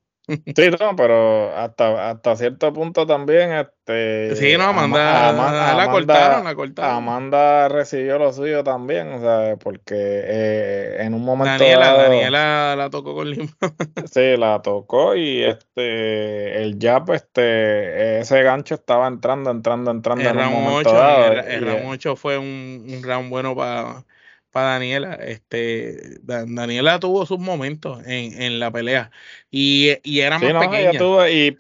Sí, 0.55 0.69
no, 0.79 0.95
pero 0.95 1.55
hasta, 1.55 2.11
hasta 2.11 2.35
cierto 2.35 2.71
punto 2.71 3.07
también, 3.07 3.51
este. 3.53 4.35
Sí, 4.35 4.57
no, 4.57 4.65
Amanda, 4.65 5.29
Amanda 5.29 5.75
la 5.75 5.89
cortaron, 5.89 6.43
la 6.43 6.55
cortaron. 6.55 6.95
Amanda 6.97 7.67
recibió 7.67 8.19
lo 8.19 8.31
suyo 8.31 8.63
también, 8.63 9.11
o 9.13 9.19
sea, 9.19 9.57
porque 9.57 9.95
eh, 9.95 10.97
en 10.99 11.13
un 11.13 11.23
momento. 11.23 11.51
Daniela, 11.51 11.93
Daniela 11.93 12.75
la 12.75 12.89
tocó 12.89 13.15
con 13.15 13.29
limón. 13.29 13.49
sí, 14.11 14.37
la 14.37 14.61
tocó 14.61 15.15
y 15.15 15.43
este, 15.43 16.61
el 16.61 16.77
jab, 16.79 17.11
este, 17.11 18.19
ese 18.19 18.43
gancho 18.43 18.75
estaba 18.75 19.07
entrando, 19.07 19.49
entrando, 19.49 19.89
entrando 19.91 20.29
el 20.29 20.39
en 20.39 20.47
un 20.47 20.63
momento 20.63 20.93
dado. 20.93 21.33
El, 21.33 21.65
round 21.65 21.85
8 21.87 22.15
fue 22.15 22.37
un, 22.37 22.85
un 22.87 23.03
round 23.03 23.29
bueno 23.29 23.55
para 23.55 24.05
para 24.51 24.71
Daniela. 24.71 25.15
Este, 25.15 26.19
Daniela 26.21 26.99
tuvo 26.99 27.25
sus 27.25 27.39
momentos 27.39 28.05
en, 28.05 28.41
en 28.41 28.59
la 28.59 28.71
pelea 28.71 29.11
y, 29.51 29.97
y 30.03 30.19
era 30.19 30.39
más 30.39 30.67
pequeña. 30.67 30.91
y, 31.29 31.55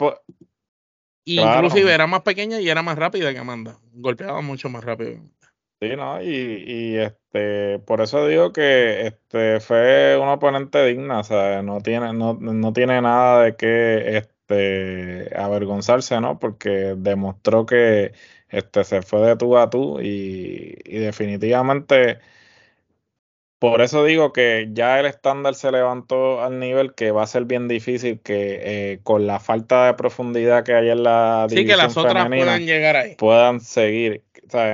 Inclusive 1.25 1.93
era 1.93 2.07
más 2.07 2.21
pequeña 2.21 2.59
y 2.59 2.69
era 2.69 2.81
más 2.81 2.97
rápida 2.97 3.31
que 3.31 3.39
Amanda. 3.39 3.77
Golpeaba 3.93 4.41
mucho 4.41 4.69
más 4.69 4.83
rápido. 4.83 5.19
Sí, 5.81 5.95
no, 5.95 6.21
y, 6.21 6.63
y 6.67 6.97
este, 6.97 7.79
por 7.79 8.01
eso 8.01 8.27
digo 8.27 8.51
que 8.51 9.07
este 9.07 9.61
fue 9.61 10.17
un 10.17 10.27
oponente 10.27 10.85
digna, 10.85 11.19
o 11.19 11.23
sea, 11.23 11.61
no 11.61 11.79
tiene, 11.79 12.11
no, 12.11 12.33
no 12.33 12.73
tiene 12.73 13.01
nada 13.01 13.43
de 13.43 13.55
qué 13.55 14.17
este 14.17 15.29
avergonzarse, 15.37 16.19
¿no? 16.19 16.37
Porque 16.37 16.95
demostró 16.97 17.65
que 17.65 18.11
este 18.49 18.83
se 18.83 19.01
fue 19.03 19.21
de 19.21 19.37
tú 19.37 19.57
a 19.57 19.69
tú 19.69 20.01
y, 20.01 20.75
y 20.83 20.97
definitivamente 20.97 22.19
por 23.59 23.81
eso 23.81 24.05
digo 24.05 24.31
que 24.31 24.69
ya 24.71 25.01
el 25.01 25.05
estándar 25.05 25.53
se 25.53 25.69
levantó 25.69 26.41
al 26.41 26.59
nivel 26.59 26.93
que 26.95 27.11
va 27.11 27.23
a 27.23 27.27
ser 27.27 27.43
bien 27.43 27.67
difícil 27.67 28.21
que 28.21 28.59
eh, 28.63 28.99
con 29.03 29.27
la 29.27 29.41
falta 29.41 29.87
de 29.87 29.93
profundidad 29.95 30.63
que 30.63 30.73
hay 30.73 30.89
en 30.89 31.03
la 31.03 31.45
división 31.49 31.65
sí, 31.65 31.69
que 31.69 31.77
las 31.77 31.97
otras 31.97 32.27
puedan 32.27 32.65
llegar 32.65 32.95
ahí. 32.95 33.15
Puedan 33.15 33.59
seguir. 33.59 34.23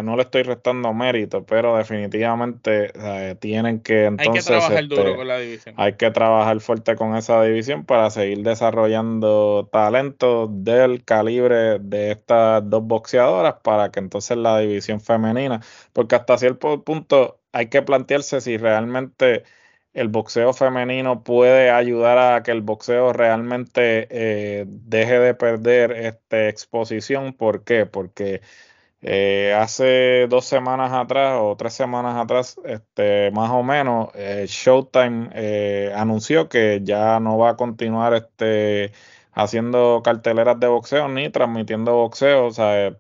No 0.04 0.16
le 0.16 0.24
estoy 0.24 0.44
restando 0.44 0.94
mérito, 0.94 1.46
pero 1.46 1.78
definitivamente 1.78 2.92
tienen 3.40 3.80
que 3.80 4.06
entonces... 4.06 4.50
Hay 4.50 4.56
que 4.56 4.60
trabajar 4.60 4.88
duro 4.88 5.02
este, 5.04 5.16
con 5.16 5.28
la 5.28 5.38
división. 5.40 5.76
Hay 5.78 5.94
que 5.94 6.12
trabajar 6.12 6.60
fuerte 6.60 6.96
con 6.96 7.16
esa 7.16 7.42
división 7.44 7.86
para 7.86 8.10
seguir 8.10 8.44
desarrollando 8.44 9.70
talentos 9.72 10.50
del 10.52 11.04
calibre 11.04 11.80
de 11.80 12.12
estas 12.12 12.70
dos 12.70 12.84
boxeadoras 12.84 13.56
para 13.64 13.92
que 13.92 14.00
entonces 14.00 14.38
la 14.38 14.60
división 14.60 15.02
femenina, 15.02 15.62
porque 15.94 16.16
hasta 16.16 16.38
cierto 16.38 16.84
punto 16.84 17.40
hay 17.52 17.68
que 17.68 17.82
plantearse 17.82 18.42
si 18.42 18.58
realmente 18.58 19.44
el 19.96 20.10
boxeo 20.10 20.54
femenino 20.54 21.24
puede 21.24 21.72
ayudar 21.72 22.18
a 22.18 22.44
que 22.44 22.52
el 22.52 22.62
boxeo 22.62 23.14
realmente 23.14 24.08
eh, 24.12 24.66
deje 24.68 25.20
de 25.20 25.34
perder 25.34 25.94
este, 25.94 26.50
exposición. 26.50 27.34
¿Por 27.34 27.64
qué? 27.64 27.86
Porque 27.86 28.42
eh, 29.08 29.54
hace 29.54 30.26
dos 30.28 30.46
semanas 30.46 30.92
atrás 30.92 31.38
o 31.40 31.56
tres 31.56 31.74
semanas 31.74 32.16
atrás, 32.18 32.60
este, 32.66 33.30
más 33.32 33.52
o 33.52 33.62
menos, 33.62 34.10
eh, 34.16 34.46
Showtime 34.48 35.30
anunció 35.96 36.50
que 36.50 36.82
ya 36.84 37.20
no 37.20 37.38
va 37.38 37.52
a 37.52 37.56
continuar 37.56 38.14
este, 38.16 38.92
haciendo 39.32 40.02
carteleras 40.04 40.60
de 40.60 40.68
boxeo 40.68 41.08
ni 41.08 41.30
transmitiendo 41.30 41.94
boxeo. 41.94 42.48
O 42.48 42.52
sea, 42.52 42.98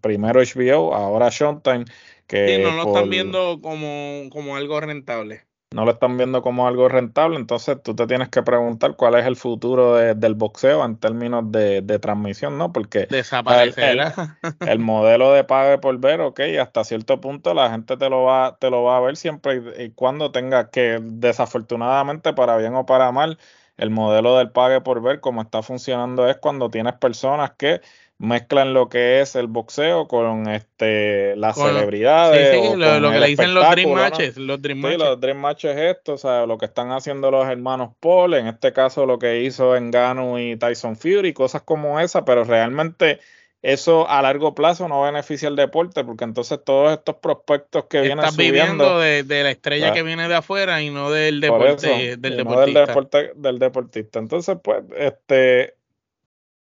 primero 0.00 0.40
HBO, 0.40 0.94
ahora 0.94 1.28
Showtime 1.30 1.84
que 2.26 2.58
no 2.62 2.70
lo 2.72 2.84
están 2.84 3.10
viendo 3.10 3.60
como, 3.60 4.30
como 4.30 4.56
algo 4.56 4.80
rentable. 4.80 5.49
No 5.72 5.84
lo 5.84 5.92
están 5.92 6.16
viendo 6.16 6.42
como 6.42 6.66
algo 6.66 6.88
rentable, 6.88 7.36
entonces 7.36 7.80
tú 7.80 7.94
te 7.94 8.08
tienes 8.08 8.28
que 8.28 8.42
preguntar 8.42 8.96
cuál 8.96 9.14
es 9.14 9.24
el 9.24 9.36
futuro 9.36 9.94
del 9.94 10.34
boxeo 10.34 10.84
en 10.84 10.96
términos 10.96 11.44
de, 11.52 11.98
transmisión, 12.00 12.58
¿no? 12.58 12.72
Porque 12.72 13.06
desaparecerá. 13.08 14.36
El, 14.42 14.68
el, 14.68 14.78
modelo 14.80 15.32
de 15.32 15.44
pague 15.44 15.78
por 15.78 15.96
ver, 15.98 16.22
ok, 16.22 16.40
hasta 16.60 16.82
cierto 16.82 17.20
punto 17.20 17.54
la 17.54 17.70
gente 17.70 17.96
te 17.96 18.10
lo 18.10 18.24
va, 18.24 18.56
te 18.58 18.68
lo 18.68 18.82
va 18.82 18.96
a 18.96 19.00
ver 19.00 19.16
siempre 19.16 19.62
y 19.78 19.90
cuando 19.90 20.32
tenga 20.32 20.70
que, 20.70 20.98
desafortunadamente, 21.00 22.32
para 22.32 22.56
bien 22.56 22.74
o 22.74 22.84
para 22.84 23.12
mal, 23.12 23.38
el 23.76 23.90
modelo 23.90 24.36
del 24.38 24.50
pague 24.50 24.80
por 24.80 25.00
ver, 25.00 25.20
como 25.20 25.40
está 25.40 25.62
funcionando, 25.62 26.28
es 26.28 26.36
cuando 26.36 26.68
tienes 26.68 26.94
personas 26.94 27.52
que 27.52 27.80
mezclan 28.20 28.74
lo 28.74 28.90
que 28.90 29.22
es 29.22 29.34
el 29.34 29.46
boxeo 29.46 30.06
con 30.06 30.46
este 30.46 31.34
las 31.36 31.56
celebridades. 31.56 32.54
Sí, 32.54 32.68
sí, 32.68 32.76
lo, 32.76 33.10
que 33.10 33.18
le 33.18 33.26
dicen 33.28 33.54
los 33.54 33.70
dream 33.70 33.92
matches. 33.92 34.36
Los 34.36 34.60
dream 34.60 34.82
sí, 34.82 34.98
los 34.98 35.18
dream 35.18 35.38
matches 35.38 35.74
esto, 35.74 36.12
o 36.12 36.18
sea, 36.18 36.44
lo 36.44 36.58
que 36.58 36.66
están 36.66 36.92
haciendo 36.92 37.30
los 37.30 37.48
hermanos 37.48 37.92
Paul, 37.98 38.34
en 38.34 38.46
este 38.46 38.74
caso 38.74 39.06
lo 39.06 39.18
que 39.18 39.40
hizo 39.40 39.74
Engano 39.74 40.38
y 40.38 40.56
Tyson 40.56 40.96
Fury, 40.96 41.32
cosas 41.32 41.62
como 41.62 41.98
esa, 41.98 42.26
pero 42.26 42.44
realmente 42.44 43.20
eso 43.62 44.06
a 44.06 44.20
largo 44.20 44.54
plazo 44.54 44.86
no 44.86 45.00
beneficia 45.02 45.48
al 45.48 45.56
deporte, 45.56 46.04
porque 46.04 46.24
entonces 46.24 46.60
todos 46.62 46.92
estos 46.92 47.16
prospectos 47.16 47.86
que 47.86 48.02
vienen 48.02 48.18
Estás 48.18 48.36
viviendo 48.36 48.98
de, 48.98 49.24
la 49.24 49.50
estrella 49.50 49.94
que 49.94 50.02
viene 50.02 50.28
de 50.28 50.34
afuera 50.34 50.82
y 50.82 50.90
no 50.90 51.10
del 51.10 51.40
deporte, 51.40 52.18
del 52.18 52.36
deportista. 52.36 53.18
del 53.34 53.58
deportista. 53.58 54.18
Entonces, 54.18 54.58
pues, 54.62 54.84
este 54.94 55.79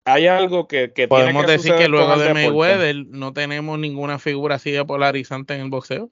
hay 0.04 0.26
algo 0.26 0.68
que, 0.68 0.92
que 0.92 1.08
podemos 1.08 1.46
decir 1.46 1.74
que 1.76 1.88
luego 1.88 2.16
de 2.16 2.34
Mayweather 2.34 3.06
no 3.06 3.32
tenemos 3.32 3.78
ninguna 3.78 4.18
figura 4.18 4.56
así 4.56 4.70
de 4.70 4.84
polarizante 4.84 5.54
en 5.54 5.62
el 5.62 5.70
boxeo. 5.70 6.10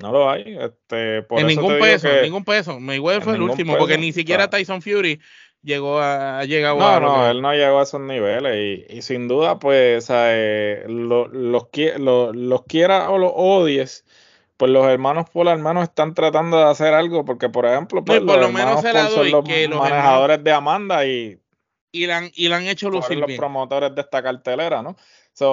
No 0.00 0.12
lo 0.12 0.30
hay. 0.30 0.56
Este, 0.58 1.18
en 1.18 1.46
ningún 1.46 1.78
peso, 1.78 2.08
en 2.08 2.22
ningún 2.22 2.44
peso. 2.44 2.80
Mayweather 2.80 3.22
fue 3.22 3.34
el 3.34 3.42
último, 3.42 3.76
porque 3.76 3.98
ni 3.98 4.12
siquiera 4.12 4.48
Tyson 4.48 4.80
Fury 4.80 5.20
llegó 5.62 6.00
a, 6.00 6.42
llegado 6.44 6.78
no, 6.78 6.88
a. 6.88 7.00
No, 7.00 7.30
él 7.30 7.42
no 7.42 7.52
llegó 7.52 7.80
a 7.80 7.82
esos 7.82 8.00
niveles. 8.00 8.86
Y, 8.88 9.02
sin 9.02 9.28
duda, 9.28 9.58
pues, 9.58 10.06
eh, 10.10 10.84
los, 10.88 11.30
los, 11.32 11.66
los 12.34 12.64
quiera 12.66 13.10
o 13.10 13.18
los 13.18 13.32
odies 13.34 14.04
pues 14.56 14.70
los 14.70 14.86
hermanos 14.86 15.24
al 15.34 15.58
menos 15.58 15.84
están 15.84 16.12
tratando 16.12 16.58
de 16.58 16.64
hacer 16.64 16.92
algo 16.92 17.24
porque 17.24 17.48
por 17.48 17.64
ejemplo 17.64 18.04
pues, 18.04 18.20
por 18.20 18.38
lo 18.38 18.52
menos 18.52 18.82
son 18.82 19.30
los 19.30 19.42
manejadores 19.70 20.44
de 20.44 20.52
Amanda 20.52 21.06
y 21.06 21.40
y 21.92 22.06
la 22.06 22.18
han, 22.18 22.30
y 22.34 22.48
la 22.48 22.56
han 22.56 22.66
hecho 22.66 22.90
lucir 22.90 23.18
los 23.18 23.26
bien. 23.26 23.38
promotores 23.38 23.94
de 23.94 24.00
esta 24.00 24.22
cartelera, 24.22 24.82
¿no? 24.82 24.96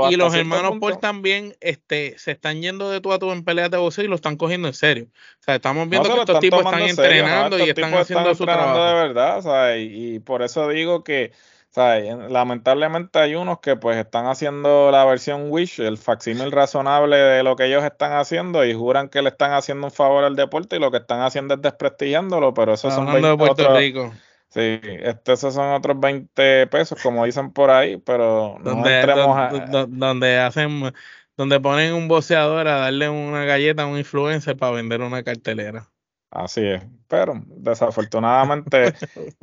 y 0.10 0.16
los 0.18 0.34
hermanos 0.34 0.74
Paul 0.82 1.00
también 1.00 1.56
este, 1.62 2.18
se 2.18 2.32
están 2.32 2.62
yendo 2.62 2.90
de 2.90 3.00
tú 3.00 3.14
a 3.14 3.20
tú 3.20 3.32
en 3.32 3.46
peleas 3.46 3.72
de 3.72 3.78
boxeo 3.78 4.04
y 4.04 4.08
lo 4.08 4.16
están 4.16 4.36
cogiendo 4.36 4.68
en 4.68 4.74
serio. 4.74 5.08
O 5.40 5.44
sea, 5.44 5.56
estamos 5.56 5.88
viendo 5.88 6.14
que 6.14 6.20
estos 6.20 6.40
tipos 6.40 6.60
están 6.60 6.82
entrenando 6.82 7.58
y 7.58 7.70
están 7.70 7.94
haciendo 7.94 8.36
su 8.36 8.44
trabajo. 8.44 8.84
de 8.84 8.94
verdad, 8.94 9.38
o 9.38 9.42
sea, 9.44 9.78
y, 9.78 10.16
y, 10.16 10.20
por 10.20 10.42
eso 10.42 10.68
digo 10.68 11.04
que 11.04 11.32
o 11.70 11.74
sea, 11.74 12.00
lamentablemente 12.00 13.20
hay 13.20 13.36
unos 13.36 13.60
que 13.60 13.76
pues 13.76 13.98
están 13.98 14.26
haciendo 14.26 14.90
la 14.90 15.06
versión 15.06 15.52
Wish, 15.52 15.80
el 15.80 15.98
facsímil 15.98 16.52
razonable 16.52 17.18
de 17.18 17.44
lo 17.44 17.56
que 17.56 17.66
ellos 17.66 17.84
están 17.84 18.14
haciendo 18.14 18.66
y 18.66 18.74
juran 18.74 19.10
que 19.10 19.22
le 19.22 19.30
están 19.30 19.54
haciendo 19.54 19.88
un 19.88 19.92
favor 19.92 20.24
al 20.24 20.36
deporte 20.36 20.78
y 20.78 20.80
lo 20.80 20.92
que 20.92 20.98
están 20.98 21.22
haciendo 21.22 21.54
es 21.54 21.62
desprestigiándolo, 21.62 22.54
pero 22.54 22.74
esos 22.74 22.94
son 22.94 23.06
20 23.06 23.28
de 23.28 23.38
Puerto 23.38 23.78
Rico. 23.78 24.12
Sí, 24.50 24.80
este, 24.82 25.34
esos 25.34 25.54
son 25.54 25.74
otros 25.74 26.00
20 26.00 26.68
pesos, 26.68 27.02
como 27.02 27.26
dicen 27.26 27.52
por 27.52 27.70
ahí, 27.70 27.98
pero 27.98 28.58
no 28.60 28.72
donde, 28.72 29.00
entremos 29.00 29.38
a... 29.38 29.50
donde 29.88 30.40
hacen, 30.40 30.94
donde 31.36 31.60
ponen 31.60 31.94
un 31.94 32.08
boceador 32.08 32.68
a 32.68 32.78
darle 32.78 33.10
una 33.10 33.44
galleta 33.46 33.84
a 33.84 33.88
un 33.88 33.98
influencer 33.98 34.56
para 34.56 34.72
vender 34.72 35.02
una 35.02 35.24
cartelera. 35.24 35.90
Así 36.32 36.66
es, 36.66 36.84
pero 37.08 37.42
desafortunadamente 37.46 38.94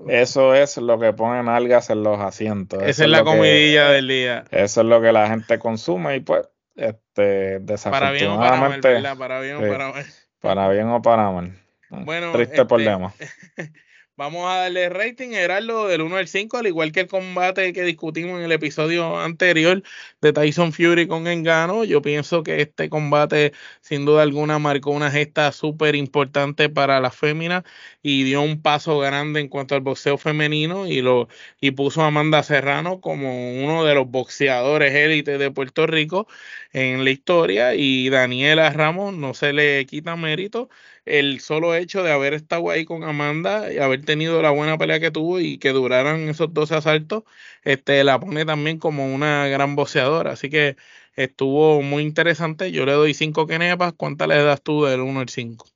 eso 0.09 0.55
es 0.55 0.77
lo 0.77 0.99
que 0.99 1.13
ponen 1.13 1.49
algas 1.49 1.91
en 1.91 2.03
los 2.03 2.21
asientos. 2.21 2.83
Esa 2.83 3.05
es, 3.05 3.11
la 3.11 3.25
comidilla 3.25 3.89
del 3.89 4.09
día. 4.09 4.45
Eso 4.51 4.83
es 4.83 4.87
lo 4.87 5.01
que 5.01 5.13
la 5.13 5.29
gente 5.29 5.59
consume 5.59 6.17
y 6.17 6.21
pues, 6.21 6.47
este, 6.77 7.61
desafortunadamente. 7.61 8.83
Para 9.17 9.41
bien 9.41 9.57
o 9.57 9.61
para 9.61 9.93
mal. 9.93 10.05
Para 10.41 10.69
bien 10.69 10.89
o 10.89 11.01
para 11.01 11.31
mal. 11.31 11.59
Bueno, 11.91 12.33
triste 12.33 12.55
este, 12.55 12.67
problema. 12.67 13.15
Vamos 14.17 14.49
a 14.49 14.59
darle 14.59 14.89
rating, 14.91 15.31
Gerardo, 15.31 15.89
del 15.89 16.01
1 16.01 16.17
al 16.17 16.29
5, 16.29 16.59
al 16.59 16.69
igual 16.69 16.93
que 16.93 17.01
el 17.01 17.09
combate 17.09 17.73
que 17.73 17.83
discutimos 17.83 18.39
en 18.39 18.45
el 18.45 18.53
episodio 18.53 19.19
anterior 19.19 19.83
de 20.21 20.33
Tyson 20.33 20.73
Fury 20.73 21.09
con 21.09 21.27
Engano. 21.27 21.83
Yo 21.83 22.01
pienso 22.01 22.45
que 22.45 22.61
este 22.63 22.89
combate, 22.89 23.53
sin 23.81 24.05
duda 24.05 24.23
alguna, 24.23 24.61
marcó 24.61 24.93
una 24.93 25.11
gesta 25.11 25.51
súper 25.51 25.97
importante 25.97 26.69
para 26.69 27.01
las 27.01 27.17
féminas 27.17 27.65
y 28.03 28.23
dio 28.23 28.41
un 28.43 28.63
paso 28.63 29.01
grande 29.01 29.41
en 29.41 29.49
cuanto 29.49 29.75
al 29.75 29.81
boxeo 29.81 30.17
femenino 30.17 30.87
y, 30.87 31.03
lo, 31.03 31.27
y 31.61 31.73
puso 31.73 32.03
a 32.03 32.07
Amanda 32.07 32.45
Serrano 32.45 33.01
como 33.01 33.65
uno 33.65 33.85
de 33.85 33.97
los 33.97 34.09
boxeadores 34.09 34.95
élites 34.95 35.41
de 35.41 35.51
Puerto 35.51 35.89
Rico 35.89 36.29
en 36.73 37.03
la 37.05 37.11
historia. 37.11 37.75
Y 37.75 38.11
Daniela 38.11 38.71
Ramos 38.71 39.13
no 39.13 39.35
se 39.35 39.53
le 39.53 39.85
quita 39.87 40.15
mérito 40.15 40.69
el 41.05 41.41
solo 41.41 41.75
hecho 41.75 42.03
de 42.03 42.13
haber 42.13 42.35
estado 42.35 42.71
ahí 42.71 42.85
con 42.85 43.05
Amanda 43.05 43.73
y 43.73 43.79
haber 43.79 44.05
tenido 44.05 44.41
la 44.43 44.51
buena 44.51 44.79
pelea 44.79 45.01
que 45.01 45.11
tuvo 45.11 45.41
y 45.41 45.59
que 45.59 45.71
duraran 45.71 46.29
esos 46.29 46.53
12 46.55 46.77
asaltos, 46.77 47.25
este, 47.63 48.03
la 48.05 48.19
pone 48.21 48.45
también 48.45 48.79
como 48.79 49.13
una 49.15 49.47
gran 49.49 49.77
boxeadora. 49.77 50.33
Así 50.33 50.51
que 50.51 50.77
estuvo 51.15 51.83
muy 51.83 52.03
interesante. 52.03 52.73
Yo 52.73 52.87
le 52.87 52.93
doy 52.93 53.15
5 53.15 53.47
kenepas. 53.47 53.93
¿Cuántas 53.95 54.29
le 54.29 54.43
das 54.43 54.63
tú 54.63 54.85
del 54.85 55.01
1 55.01 55.21
al 55.21 55.29
5? 55.29 55.67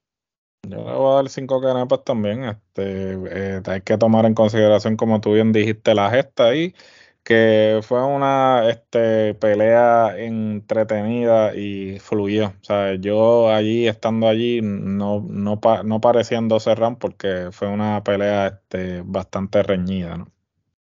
Yo 0.67 0.77
le 0.77 0.93
voy 0.93 1.13
a 1.13 1.17
dar 1.17 1.29
5 1.29 1.61
kenepas 1.61 2.05
también. 2.05 2.45
Este, 2.45 3.13
eh, 3.31 3.63
hay 3.65 3.81
que 3.83 3.99
tomar 3.99 4.25
en 4.27 4.35
consideración, 4.35 4.97
como 4.97 5.21
tú 5.21 5.35
bien 5.35 5.53
dijiste, 5.53 5.95
la 5.95 6.11
gesta 6.11 6.47
ahí 6.47 6.75
que 7.29 7.81
fue 7.83 8.03
una 8.03 8.71
este, 8.71 9.35
pelea 9.35 10.17
entretenida 10.17 11.55
y 11.55 11.99
fluyó. 11.99 12.55
O 12.59 12.65
sea, 12.65 12.95
yo 12.95 13.53
allí, 13.53 13.87
estando 13.87 14.29
allí, 14.29 14.61
no, 14.63 15.23
no, 15.29 15.61
no 15.85 16.01
pareciendo 16.01 16.59
cerrar 16.59 16.97
porque 16.97 17.51
fue 17.53 17.69
una 17.69 18.03
pelea 18.03 18.47
este, 18.47 19.03
bastante 19.05 19.63
reñida, 19.63 20.17
¿no? 20.17 20.33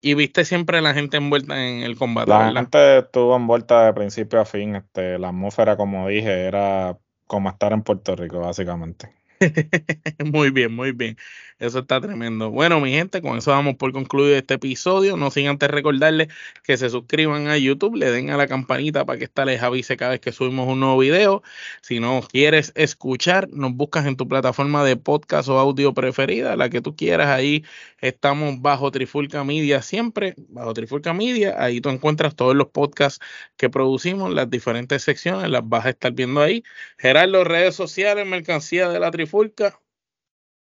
Y 0.02 0.12
viste 0.12 0.44
siempre 0.44 0.82
la 0.82 0.92
gente 0.92 1.16
envuelta 1.16 1.66
en 1.66 1.82
el 1.82 1.96
combate. 1.96 2.28
La 2.28 2.52
gente 2.52 2.98
estuvo 2.98 3.34
envuelta 3.36 3.86
de 3.86 3.94
principio 3.94 4.38
a 4.38 4.44
fin. 4.44 4.76
Este, 4.76 5.18
la 5.18 5.28
atmósfera, 5.28 5.78
como 5.78 6.08
dije, 6.08 6.44
era 6.44 6.98
como 7.26 7.48
estar 7.48 7.72
en 7.72 7.80
Puerto 7.80 8.14
Rico, 8.16 8.40
básicamente. 8.40 9.14
muy 10.24 10.50
bien, 10.50 10.74
muy 10.74 10.92
bien. 10.92 11.16
Eso 11.58 11.78
está 11.80 12.00
tremendo. 12.00 12.50
Bueno, 12.50 12.80
mi 12.80 12.90
gente, 12.90 13.22
con 13.22 13.38
eso 13.38 13.52
vamos 13.52 13.76
por 13.76 13.92
concluir 13.92 14.34
este 14.34 14.54
episodio. 14.54 15.16
No 15.16 15.30
sin 15.30 15.46
antes 15.46 15.70
recordarles 15.70 16.28
que 16.64 16.76
se 16.76 16.90
suscriban 16.90 17.46
a 17.48 17.56
YouTube, 17.56 17.94
le 17.96 18.10
den 18.10 18.30
a 18.30 18.36
la 18.36 18.48
campanita 18.48 19.04
para 19.04 19.18
que 19.18 19.24
esta 19.24 19.44
les 19.44 19.62
avise 19.62 19.96
cada 19.96 20.12
vez 20.12 20.20
que 20.20 20.32
subimos 20.32 20.68
un 20.68 20.80
nuevo 20.80 20.98
video. 20.98 21.42
Si 21.80 22.00
no 22.00 22.22
quieres 22.28 22.72
escuchar, 22.74 23.48
nos 23.50 23.72
buscas 23.72 24.06
en 24.06 24.16
tu 24.16 24.26
plataforma 24.28 24.84
de 24.84 24.96
podcast 24.96 25.48
o 25.48 25.58
audio 25.58 25.94
preferida, 25.94 26.56
la 26.56 26.68
que 26.70 26.80
tú 26.80 26.96
quieras. 26.96 27.28
Ahí 27.28 27.64
estamos 28.00 28.60
bajo 28.60 28.90
Trifulca 28.90 29.44
Media 29.44 29.80
siempre, 29.82 30.34
bajo 30.48 30.74
Trifulca 30.74 31.14
Media. 31.14 31.54
Ahí 31.62 31.80
tú 31.80 31.88
encuentras 31.90 32.34
todos 32.34 32.56
los 32.56 32.68
podcasts 32.68 33.24
que 33.56 33.70
producimos, 33.70 34.32
las 34.34 34.50
diferentes 34.50 35.02
secciones, 35.02 35.50
las 35.50 35.66
vas 35.68 35.86
a 35.86 35.90
estar 35.90 36.12
viendo 36.12 36.42
ahí. 36.42 36.64
Gerardo, 36.98 37.44
redes 37.44 37.76
sociales, 37.76 38.26
mercancía 38.26 38.88
de 38.88 38.98
la 39.00 39.10
Trifulca. 39.10 39.23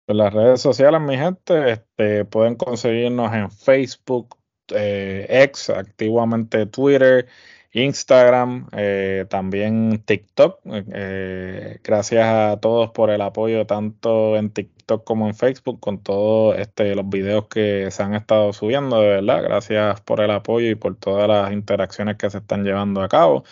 En 0.06 0.18
las 0.18 0.34
redes 0.34 0.60
sociales, 0.60 1.00
mi 1.00 1.16
gente, 1.16 1.72
este, 1.72 2.24
pueden 2.26 2.56
conseguirnos 2.56 3.32
en 3.34 3.50
Facebook, 3.50 4.36
eh, 4.68 5.26
X, 5.28 5.70
activamente 5.70 6.66
Twitter, 6.66 7.26
Instagram, 7.74 8.68
eh, 8.72 9.26
también 9.28 10.02
TikTok. 10.04 10.60
Eh, 10.64 11.80
gracias 11.82 12.24
a 12.26 12.60
todos 12.60 12.90
por 12.90 13.10
el 13.10 13.20
apoyo 13.20 13.66
tanto 13.66 14.36
en 14.36 14.50
TikTok 14.50 15.04
como 15.04 15.26
en 15.26 15.34
Facebook 15.34 15.80
con 15.80 16.02
todos 16.02 16.56
este, 16.58 16.94
los 16.94 17.08
videos 17.08 17.48
que 17.48 17.90
se 17.90 18.02
han 18.02 18.14
estado 18.14 18.52
subiendo, 18.52 19.00
de 19.00 19.08
verdad. 19.08 19.42
Gracias 19.42 20.00
por 20.02 20.20
el 20.20 20.30
apoyo 20.30 20.68
y 20.70 20.74
por 20.76 20.96
todas 20.96 21.28
las 21.28 21.52
interacciones 21.52 22.16
que 22.16 22.30
se 22.30 22.38
están 22.38 22.64
llevando 22.64 23.02
a 23.02 23.08
cabo. 23.08 23.44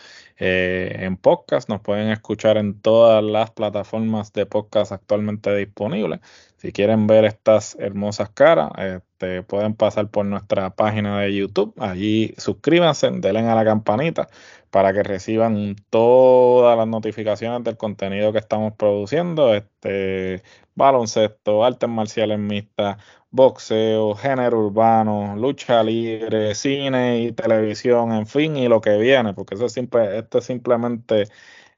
En 0.42 1.16
podcast. 1.16 1.68
Nos 1.68 1.80
pueden 1.80 2.10
escuchar 2.10 2.56
en 2.56 2.80
todas 2.80 3.22
las 3.22 3.50
plataformas 3.50 4.32
de 4.32 4.46
podcast 4.46 4.92
actualmente 4.92 5.54
disponibles. 5.54 6.20
Si 6.62 6.70
quieren 6.70 7.08
ver 7.08 7.24
estas 7.24 7.74
hermosas 7.80 8.30
caras, 8.30 8.70
este, 8.78 9.42
pueden 9.42 9.74
pasar 9.74 10.08
por 10.10 10.24
nuestra 10.26 10.70
página 10.70 11.18
de 11.20 11.34
YouTube. 11.34 11.74
Allí 11.76 12.34
suscríbanse, 12.38 13.10
denle 13.10 13.40
a 13.40 13.56
la 13.56 13.64
campanita 13.64 14.28
para 14.70 14.92
que 14.92 15.02
reciban 15.02 15.74
todas 15.90 16.78
las 16.78 16.86
notificaciones 16.86 17.64
del 17.64 17.76
contenido 17.76 18.32
que 18.32 18.38
estamos 18.38 18.74
produciendo. 18.74 19.52
Este, 19.56 20.44
baloncesto, 20.76 21.64
artes 21.64 21.88
marciales 21.88 22.38
mixtas, 22.38 22.96
boxeo, 23.32 24.14
género 24.14 24.60
urbano, 24.66 25.34
lucha 25.34 25.82
libre, 25.82 26.54
cine 26.54 27.22
y 27.22 27.32
televisión, 27.32 28.12
en 28.12 28.28
fin, 28.28 28.56
y 28.56 28.68
lo 28.68 28.80
que 28.80 28.98
viene, 28.98 29.34
porque 29.34 29.56
eso 29.56 29.66
es 29.66 29.72
simple, 29.72 30.16
esto 30.16 30.38
es 30.38 30.44
simplemente 30.44 31.24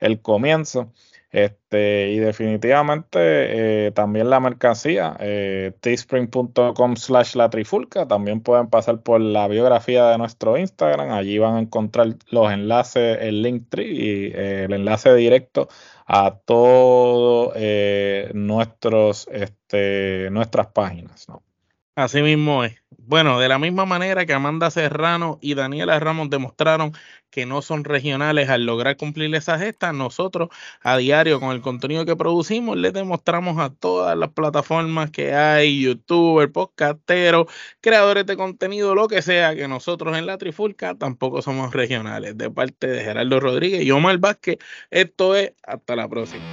el 0.01 0.21
comienzo. 0.21 0.93
Este, 1.35 2.11
y 2.13 2.21
definitivamente 2.21 3.87
eh, 3.87 3.91
también 3.91 4.31
la 4.31 4.39
mercancía, 4.39 5.17
eh, 5.19 5.73
teespring.com 5.81 6.95
slash 6.95 7.35
la 7.35 7.51
trifulca, 7.51 8.07
también 8.07 8.41
pueden 8.41 8.69
pasar 8.69 9.03
por 9.03 9.21
la 9.21 9.49
biografía 9.49 10.07
de 10.11 10.19
nuestro 10.19 10.57
Instagram, 10.57 11.11
allí 11.11 11.39
van 11.39 11.57
a 11.57 11.59
encontrar 11.59 12.15
los 12.31 12.53
enlaces, 12.53 13.19
el 13.21 13.43
link 13.43 13.69
tree 13.69 13.91
y 13.91 14.27
eh, 14.33 14.65
el 14.67 14.75
enlace 14.75 15.13
directo 15.17 15.67
a 16.07 16.39
todos 16.39 17.53
nuestros, 18.33 19.27
este, 19.33 20.31
nuestras 20.31 20.69
páginas. 20.69 21.29
¿no? 21.29 21.43
Así 21.97 22.23
mismo 22.23 22.65
es. 22.65 22.75
Bueno, 22.99 23.39
de 23.39 23.49
la 23.49 23.59
misma 23.59 23.85
manera 23.87 24.27
que 24.27 24.33
Amanda 24.33 24.71
Serrano 24.71 25.39
y 25.41 25.55
Daniela 25.55 26.01
Ramos 26.01 26.29
demostraron 26.29 26.93
que 27.31 27.47
no 27.47 27.63
son 27.63 27.85
regionales 27.85 28.49
al 28.49 28.65
lograr 28.67 28.97
cumplir 28.97 29.33
esa 29.35 29.59
gesta, 29.59 29.93
nosotros 29.93 30.49
a 30.81 30.97
diario 30.97 31.39
con 31.39 31.51
el 31.51 31.61
contenido 31.61 32.05
que 32.05 32.17
producimos 32.17 32.77
les 32.77 32.93
demostramos 32.93 33.59
a 33.59 33.71
todas 33.71 34.17
las 34.17 34.31
plataformas 34.31 35.11
que 35.11 35.35
hay, 35.35 35.83
youtuber, 35.83 36.51
podcasteros, 36.51 37.47
creadores 37.81 38.27
de 38.27 38.37
contenido, 38.37 38.95
lo 38.95 39.07
que 39.07 39.23
sea, 39.23 39.55
que 39.55 39.69
nosotros 39.69 40.17
en 40.17 40.27
la 40.27 40.39
Trifulca 40.39 40.95
tampoco 40.97 41.43
somos 41.43 41.73
regionales. 41.73 42.37
De 42.37 42.51
parte 42.51 42.89
de 42.89 43.05
Gerardo 43.05 43.39
Rodríguez 43.39 43.85
y 43.85 43.91
Omar 43.93 44.19
Vázquez, 44.19 44.59
esto 44.91 45.37
es 45.37 45.53
hasta 45.65 45.95
la 45.97 46.09
próxima. 46.09 46.45